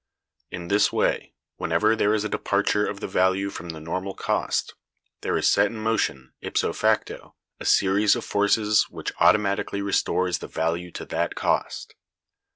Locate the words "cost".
4.15-4.73, 11.35-11.93